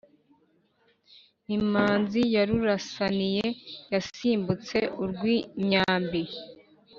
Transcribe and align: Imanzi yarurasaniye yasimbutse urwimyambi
Imanzi 1.57 2.21
yarurasaniye 2.35 3.45
yasimbutse 3.93 4.77
urwimyambi 5.01 6.21